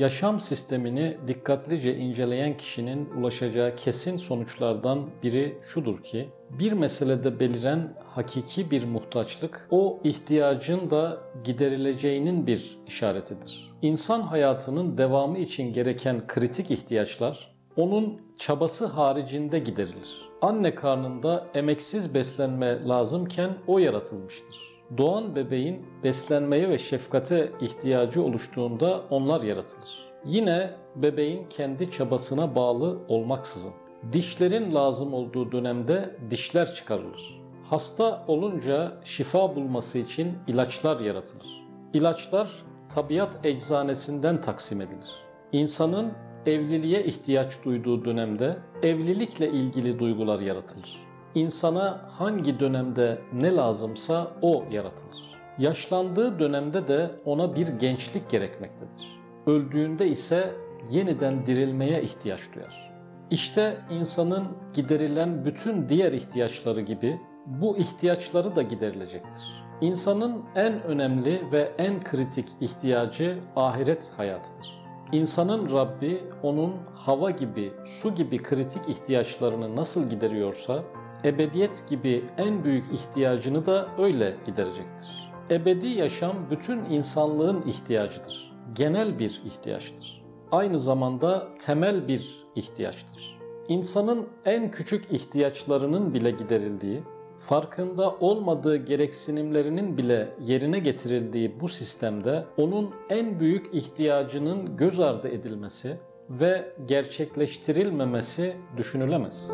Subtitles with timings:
[0.00, 8.70] yaşam sistemini dikkatlice inceleyen kişinin ulaşacağı kesin sonuçlardan biri şudur ki, bir meselede beliren hakiki
[8.70, 13.70] bir muhtaçlık, o ihtiyacın da giderileceğinin bir işaretidir.
[13.82, 20.30] İnsan hayatının devamı için gereken kritik ihtiyaçlar, onun çabası haricinde giderilir.
[20.42, 24.69] Anne karnında emeksiz beslenme lazımken o yaratılmıştır.
[24.98, 30.10] Doğan bebeğin beslenmeye ve şefkate ihtiyacı oluştuğunda onlar yaratılır.
[30.24, 33.72] Yine bebeğin kendi çabasına bağlı olmaksızın.
[34.12, 37.40] Dişlerin lazım olduğu dönemde dişler çıkarılır.
[37.64, 41.64] Hasta olunca şifa bulması için ilaçlar yaratılır.
[41.94, 42.50] İlaçlar
[42.94, 45.10] tabiat eczanesinden taksim edilir.
[45.52, 46.12] İnsanın
[46.46, 51.09] evliliğe ihtiyaç duyduğu dönemde evlilikle ilgili duygular yaratılır.
[51.34, 55.30] İnsana hangi dönemde ne lazımsa o yaratılır.
[55.58, 59.20] Yaşlandığı dönemde de ona bir gençlik gerekmektedir.
[59.46, 60.54] Öldüğünde ise
[60.90, 62.90] yeniden dirilmeye ihtiyaç duyar.
[63.30, 69.44] İşte insanın giderilen bütün diğer ihtiyaçları gibi bu ihtiyaçları da giderilecektir.
[69.80, 74.80] İnsanın en önemli ve en kritik ihtiyacı ahiret hayatıdır.
[75.12, 80.82] İnsanın Rabbi onun hava gibi, su gibi kritik ihtiyaçlarını nasıl gideriyorsa,
[81.24, 85.32] ebediyet gibi en büyük ihtiyacını da öyle giderecektir.
[85.50, 88.52] Ebedi yaşam bütün insanlığın ihtiyacıdır.
[88.74, 90.24] Genel bir ihtiyaçtır.
[90.52, 93.38] Aynı zamanda temel bir ihtiyaçtır.
[93.68, 97.02] İnsanın en küçük ihtiyaçlarının bile giderildiği,
[97.36, 105.96] farkında olmadığı gereksinimlerinin bile yerine getirildiği bu sistemde onun en büyük ihtiyacının göz ardı edilmesi
[106.30, 109.50] ve gerçekleştirilmemesi düşünülemez.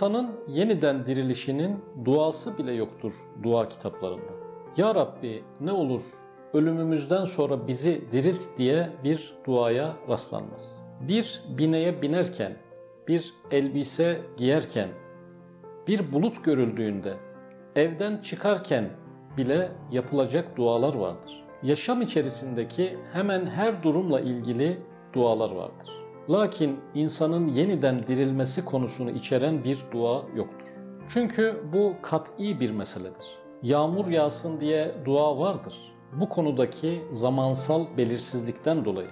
[0.00, 3.12] İnsanın yeniden dirilişinin duası bile yoktur
[3.42, 4.32] dua kitaplarında.
[4.76, 6.02] Ya Rabbi ne olur
[6.54, 10.80] ölümümüzden sonra bizi dirilt diye bir duaya rastlanmaz.
[11.00, 12.56] Bir bineye binerken,
[13.08, 14.88] bir elbise giyerken,
[15.88, 17.14] bir bulut görüldüğünde,
[17.76, 18.84] evden çıkarken
[19.36, 21.44] bile yapılacak dualar vardır.
[21.62, 24.78] Yaşam içerisindeki hemen her durumla ilgili
[25.12, 25.99] dualar vardır.
[26.30, 30.68] Lakin insanın yeniden dirilmesi konusunu içeren bir dua yoktur.
[31.08, 33.38] Çünkü bu kat'i bir meseledir.
[33.62, 35.74] Yağmur yağsın diye dua vardır.
[36.12, 39.08] Bu konudaki zamansal belirsizlikten dolayı.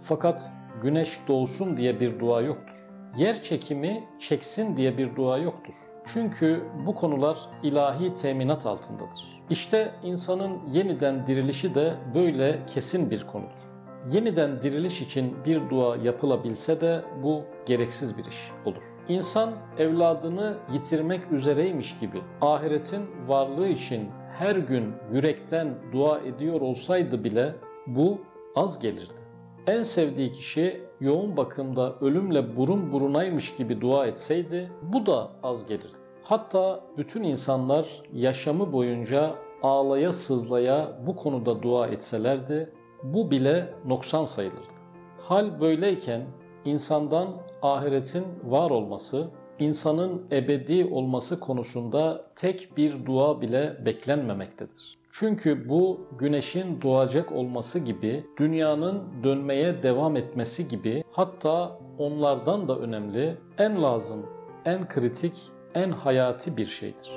[0.00, 0.50] Fakat
[0.82, 2.76] güneş doğsun diye bir dua yoktur.
[3.16, 5.74] Yer çekimi çeksin diye bir dua yoktur.
[6.06, 9.42] Çünkü bu konular ilahi teminat altındadır.
[9.50, 13.71] İşte insanın yeniden dirilişi de böyle kesin bir konudur
[14.10, 18.82] yeniden diriliş için bir dua yapılabilse de bu gereksiz bir iş olur.
[19.08, 27.54] İnsan evladını yitirmek üzereymiş gibi ahiretin varlığı için her gün yürekten dua ediyor olsaydı bile
[27.86, 28.18] bu
[28.54, 29.22] az gelirdi.
[29.66, 35.96] En sevdiği kişi yoğun bakımda ölümle burun burunaymış gibi dua etseydi bu da az gelirdi.
[36.22, 44.72] Hatta bütün insanlar yaşamı boyunca ağlaya sızlaya bu konuda dua etselerdi bu bile noksan sayılırdı.
[45.18, 46.22] Hal böyleyken
[46.64, 47.28] insandan
[47.62, 54.98] ahiretin var olması, insanın ebedi olması konusunda tek bir dua bile beklenmemektedir.
[55.14, 63.36] Çünkü bu güneşin doğacak olması gibi, dünyanın dönmeye devam etmesi gibi hatta onlardan da önemli,
[63.58, 64.26] en lazım,
[64.64, 65.34] en kritik,
[65.74, 67.12] en hayati bir şeydir.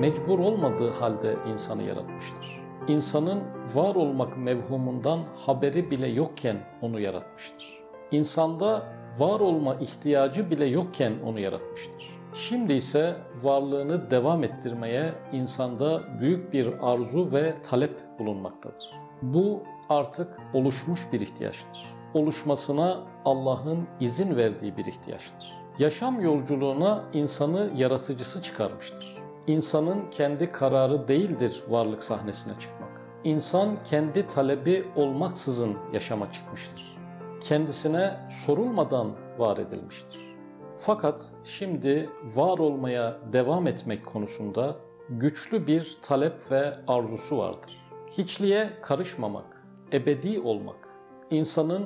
[0.00, 2.64] Mecbur olmadığı halde insanı yaratmıştır.
[2.88, 3.40] İnsanın
[3.74, 7.78] var olmak mevhumundan haberi bile yokken onu yaratmıştır.
[8.10, 8.82] İnsanda
[9.18, 12.14] var olma ihtiyacı bile yokken onu yaratmıştır.
[12.34, 18.90] Şimdi ise varlığını devam ettirmeye insanda büyük bir arzu ve talep bulunmaktadır.
[19.22, 21.94] Bu artık oluşmuş bir ihtiyaçtır.
[22.14, 25.52] Oluşmasına Allah'ın izin verdiği bir ihtiyaçtır.
[25.78, 29.23] Yaşam yolculuğuna insanı yaratıcısı çıkarmıştır.
[29.46, 33.00] İnsanın kendi kararı değildir varlık sahnesine çıkmak.
[33.24, 36.96] İnsan kendi talebi olmaksızın yaşama çıkmıştır.
[37.40, 40.34] Kendisine sorulmadan var edilmiştir.
[40.78, 44.76] Fakat şimdi var olmaya devam etmek konusunda
[45.10, 47.90] güçlü bir talep ve arzusu vardır.
[48.10, 50.88] Hiçliğe karışmamak, ebedi olmak,
[51.30, 51.84] insanın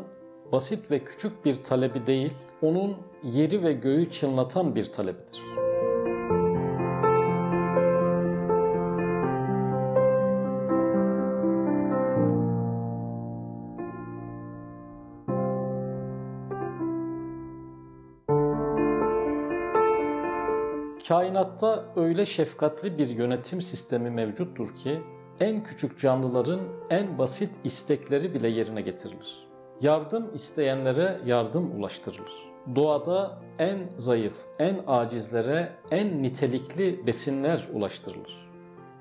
[0.52, 5.67] basit ve küçük bir talebi değil, onun yeri ve göğü çınlatan bir talebidir.
[21.08, 25.02] Kainatta öyle şefkatli bir yönetim sistemi mevcuttur ki
[25.40, 26.60] en küçük canlıların
[26.90, 29.49] en basit istekleri bile yerine getirilir.
[29.81, 32.32] Yardım isteyenlere yardım ulaştırılır.
[32.75, 38.50] Doğada en zayıf, en acizlere en nitelikli besinler ulaştırılır.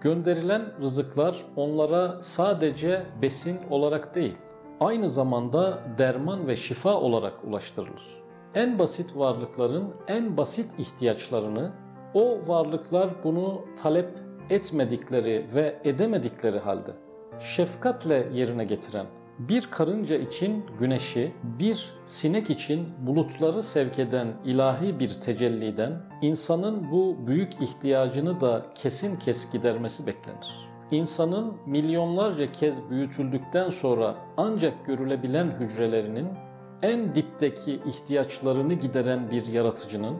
[0.01, 4.37] Gönderilen rızıklar onlara sadece besin olarak değil,
[4.79, 8.21] aynı zamanda derman ve şifa olarak ulaştırılır.
[8.55, 14.09] En basit varlıkların en basit ihtiyaçlarını o varlıklar bunu talep
[14.49, 16.91] etmedikleri ve edemedikleri halde
[17.39, 19.05] şefkatle yerine getiren
[19.39, 27.15] bir karınca için güneşi, bir sinek için bulutları sevk eden ilahi bir tecelliden insanın bu
[27.27, 30.67] büyük ihtiyacını da kesin kes gidermesi beklenir.
[30.91, 36.27] İnsanın milyonlarca kez büyütüldükten sonra ancak görülebilen hücrelerinin
[36.81, 40.15] en dipteki ihtiyaçlarını gideren bir yaratıcının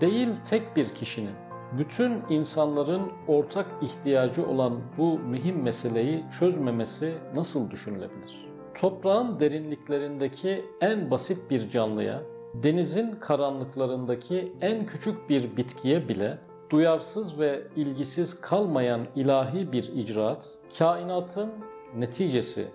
[0.00, 1.34] değil tek bir kişinin
[1.72, 8.48] bütün insanların ortak ihtiyacı olan bu mühim meseleyi çözmemesi nasıl düşünülebilir?
[8.74, 12.22] Toprağın derinliklerindeki en basit bir canlıya,
[12.54, 16.38] denizin karanlıklarındaki en küçük bir bitkiye bile
[16.70, 21.50] duyarsız ve ilgisiz kalmayan ilahi bir icraat, kainatın
[21.96, 22.68] neticesi,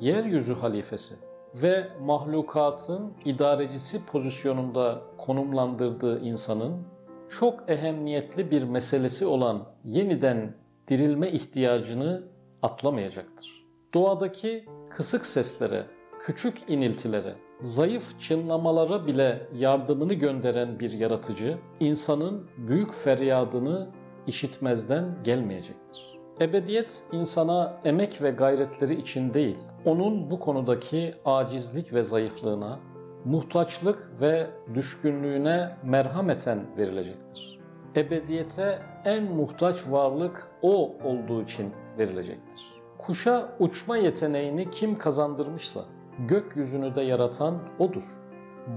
[0.00, 1.25] yeryüzü halifesi
[1.62, 6.82] ve mahlukatın idarecisi pozisyonunda konumlandırdığı insanın
[7.28, 10.54] çok ehemmiyetli bir meselesi olan yeniden
[10.88, 12.22] dirilme ihtiyacını
[12.62, 13.66] atlamayacaktır.
[13.94, 15.86] Doğadaki kısık seslere,
[16.20, 23.88] küçük iniltilere, zayıf çınlamalara bile yardımını gönderen bir yaratıcı, insanın büyük feryadını
[24.26, 26.15] işitmezden gelmeyecektir.
[26.40, 32.78] Ebediyet insana emek ve gayretleri için değil, onun bu konudaki acizlik ve zayıflığına,
[33.24, 37.60] muhtaçlık ve düşkünlüğüne merhameten verilecektir.
[37.96, 42.60] Ebediyete en muhtaç varlık o olduğu için verilecektir.
[42.98, 45.80] Kuşa uçma yeteneğini kim kazandırmışsa
[46.28, 48.04] gökyüzünü de yaratan odur.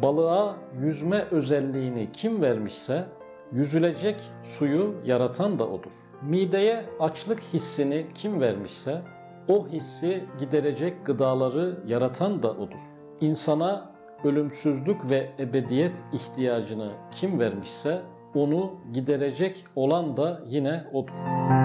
[0.02, 3.06] Balığa yüzme özelliğini kim vermişse
[3.51, 5.94] yüzülecek suyu yaratan da odur.
[6.22, 9.01] Mideye açlık hissini kim vermişse
[9.48, 12.80] o hissi giderecek gıdaları yaratan da odur.
[13.22, 13.92] İnsana
[14.24, 18.01] ölümsüzlük ve ebediyet ihtiyacını kim vermişse
[18.36, 21.59] onu giderecek olan da yine odur.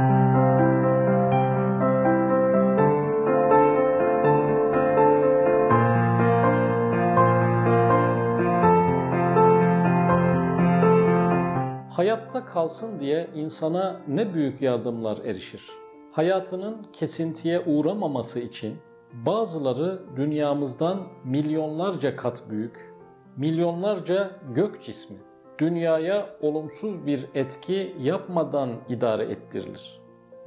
[12.47, 15.71] Kalsın diye insana ne büyük yardımlar erişir.
[16.13, 18.79] Hayatının kesintiye uğramaması için
[19.27, 22.95] Bazıları dünyamızdan milyonlarca kat büyük,
[23.37, 25.17] milyonlarca gök cismi
[25.59, 30.01] dünyaya olumsuz bir etki yapmadan idare ettirilir.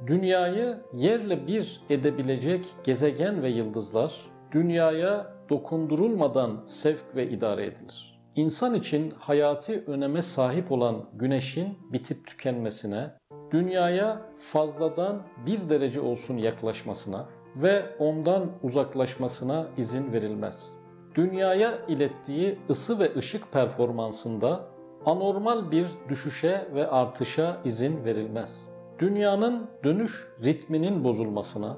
[0.06, 4.14] Dünyayı yerle bir edebilecek gezegen ve yıldızlar
[4.52, 8.17] dünyaya dokundurulmadan sevk ve idare edilir.
[8.38, 13.10] İnsan için hayati öneme sahip olan güneşin bitip tükenmesine,
[13.50, 17.26] dünyaya fazladan bir derece olsun yaklaşmasına,
[17.56, 20.70] ve ondan uzaklaşmasına izin verilmez.
[21.14, 24.64] Dünyaya ilettiği ısı ve ışık performansında
[25.06, 28.64] anormal bir düşüşe ve artışa izin verilmez.
[28.98, 31.76] Dünyanın dönüş ritminin bozulmasına,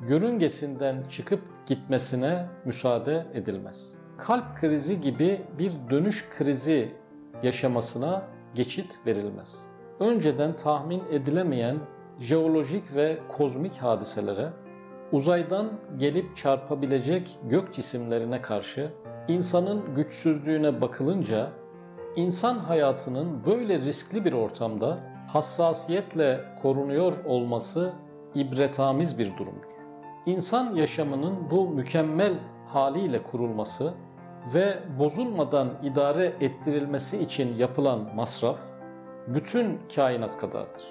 [0.00, 3.97] görüngesinden çıkıp gitmesine müsaade edilmez.
[4.18, 6.94] Kalp krizi gibi bir dönüş krizi
[7.42, 8.22] yaşamasına
[8.54, 9.58] geçit verilmez.
[10.00, 11.76] Önceden tahmin edilemeyen
[12.20, 14.48] jeolojik ve kozmik hadiselere
[15.12, 18.90] uzaydan gelip çarpabilecek gök cisimlerine karşı
[19.28, 21.50] insanın güçsüzlüğüne bakılınca
[22.16, 24.98] insan hayatının böyle riskli bir ortamda
[25.28, 27.92] hassasiyetle korunuyor olması
[28.34, 29.72] ibretamiz bir durumdur.
[30.26, 32.34] İnsan yaşamının bu mükemmel
[32.66, 33.94] haliyle kurulması
[34.54, 38.58] ve bozulmadan idare ettirilmesi için yapılan masraf
[39.26, 40.82] bütün kainat kadardır.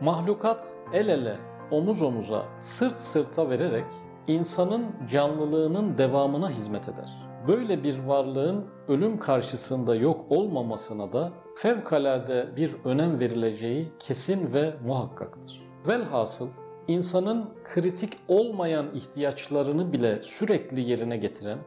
[0.00, 1.36] Mahlukat el ele
[1.70, 3.84] omuz omuza, sırt sırta vererek
[4.26, 7.28] insanın canlılığının devamına hizmet eder.
[7.48, 15.62] Böyle bir varlığın ölüm karşısında yok olmamasına da fevkalade bir önem verileceği kesin ve muhakkaktır.
[15.88, 16.48] Velhasıl
[16.88, 21.58] insanın kritik olmayan ihtiyaçlarını bile sürekli yerine getiren,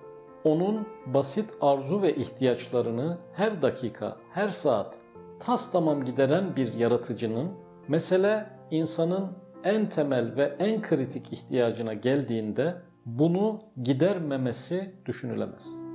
[0.44, 4.98] onun basit arzu ve ihtiyaçlarını her dakika, her saat
[5.40, 7.52] tas tamam gideren bir yaratıcının
[7.88, 9.28] mesele insanın
[9.64, 15.91] en temel ve en kritik ihtiyacına geldiğinde bunu gidermemesi düşünülemez.